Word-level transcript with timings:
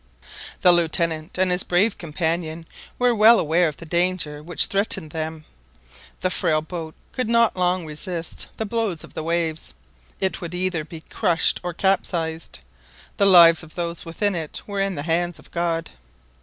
The 0.61 0.71
Lieutenant 0.71 1.37
and 1.37 1.51
his 1.51 1.61
brave 1.61 1.95
companion 1.99 2.65
were 2.97 3.13
well 3.13 3.39
aware 3.39 3.67
of 3.67 3.77
the 3.77 3.85
danger 3.85 4.41
which 4.41 4.65
threatened 4.65 5.11
them. 5.11 5.45
The 6.21 6.31
frail 6.31 6.63
boat 6.63 6.95
could 7.11 7.29
not 7.29 7.55
long 7.55 7.85
resist 7.85 8.47
the 8.57 8.65
blows 8.65 9.03
of 9.03 9.13
the 9.13 9.21
waves, 9.21 9.75
it 10.19 10.41
would 10.41 10.55
either 10.55 10.83
be 10.83 11.01
crushed 11.01 11.59
or 11.61 11.71
capsized; 11.75 12.57
the 13.17 13.27
lives 13.27 13.61
of 13.61 13.75
those 13.75 14.03
within 14.03 14.33
it 14.33 14.63
were 14.65 14.79
in 14.81 14.95
the 14.95 15.03
hands 15.03 15.37
of 15.37 15.51
God. 15.51 15.91